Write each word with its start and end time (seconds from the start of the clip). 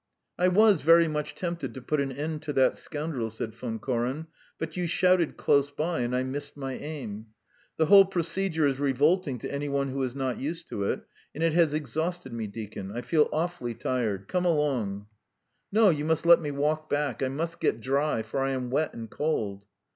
"I 0.39 0.47
was 0.47 0.81
very 0.81 1.07
much 1.07 1.35
tempted 1.35 1.75
to 1.75 1.81
put 1.83 2.01
an 2.01 2.11
end 2.11 2.41
to 2.41 2.53
that 2.53 2.75
scoundrel," 2.75 3.29
said 3.29 3.53
Von 3.53 3.77
Koren, 3.77 4.25
"but 4.57 4.75
you 4.75 4.87
shouted 4.87 5.37
close 5.37 5.69
by, 5.69 5.99
and 5.99 6.15
I 6.15 6.23
missed 6.23 6.57
my 6.57 6.73
aim. 6.73 7.27
The 7.77 7.85
whole 7.85 8.05
procedure 8.05 8.65
is 8.65 8.79
revolting 8.79 9.37
to 9.37 9.51
any 9.53 9.69
one 9.69 9.89
who 9.89 10.01
is 10.01 10.15
not 10.15 10.39
used 10.39 10.67
to 10.69 10.85
it, 10.85 11.01
and 11.35 11.43
it 11.43 11.53
has 11.53 11.75
exhausted 11.75 12.33
me, 12.33 12.47
deacon. 12.47 12.91
I 12.91 13.01
feel 13.01 13.29
awfully 13.31 13.75
tired. 13.75 14.27
Come 14.27 14.43
along...." 14.45 15.05
"No, 15.71 15.91
you 15.91 16.03
must 16.03 16.25
let 16.25 16.41
me 16.41 16.49
walk 16.49 16.89
back. 16.89 17.21
I 17.21 17.27
must 17.27 17.59
get 17.59 17.79
dry, 17.79 18.23
for 18.23 18.39
I 18.39 18.53
am 18.53 18.71
wet 18.71 18.95
and 18.95 19.07
cold." 19.07 19.67